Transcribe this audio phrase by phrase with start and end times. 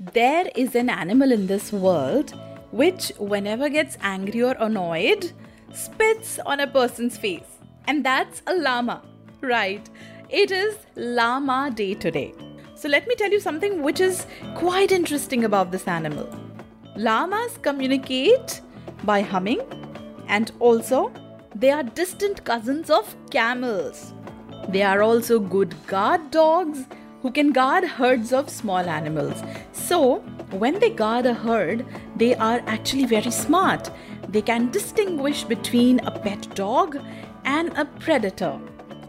[0.00, 2.32] There is an animal in this world
[2.70, 5.32] which, whenever gets angry or annoyed,
[5.74, 7.58] spits on a person's face.
[7.86, 9.02] And that's a llama.
[9.42, 9.86] Right.
[10.30, 12.32] It is Llama Day today.
[12.76, 16.26] So let me tell you something which is quite interesting about this animal.
[16.96, 18.62] Llamas communicate
[19.04, 19.60] by humming,
[20.28, 21.12] and also
[21.54, 24.14] they are distant cousins of camels.
[24.70, 26.86] They are also good guard dogs
[27.22, 29.42] who can guard herds of small animals.
[29.72, 30.16] So,
[30.50, 31.84] when they guard a herd,
[32.16, 33.90] they are actually very smart.
[34.28, 36.98] They can distinguish between a pet dog
[37.44, 38.58] and a predator.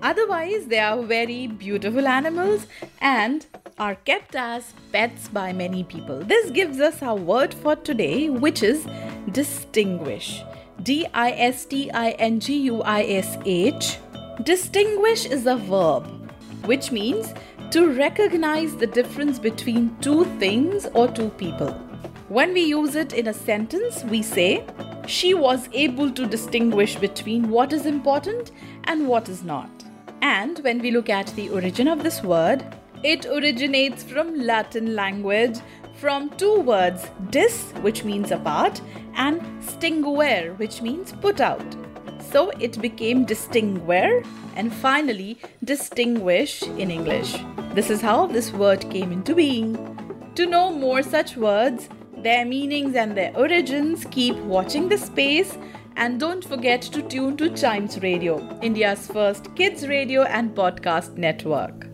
[0.02, 2.66] Otherwise, they are very beautiful animals
[3.00, 3.46] and
[3.78, 6.20] are kept as pets by many people.
[6.20, 8.88] This gives us our word for today, which is
[9.32, 10.44] distinguish.
[10.84, 13.98] D I S T I N G U I S H.
[14.44, 16.08] Distinguish is a verb,
[16.66, 17.34] which means
[17.72, 21.72] to recognize the difference between two things or two people.
[22.28, 24.66] When we use it in a sentence, we say,
[25.08, 28.52] She was able to distinguish between what is important
[28.84, 29.70] and what is not.
[30.22, 32.66] And when we look at the origin of this word,
[33.04, 35.58] it originates from Latin language
[35.94, 38.82] from two words dis, which means apart,
[39.16, 41.81] and stinguere, which means put out.
[42.32, 44.24] So it became distinguere
[44.56, 47.36] and finally distinguish in English.
[47.74, 49.76] This is how this word came into being.
[50.36, 55.58] To know more such words, their meanings and their origins, keep watching the space
[55.98, 61.91] and don't forget to tune to Chimes Radio, India's first kids radio and podcast network.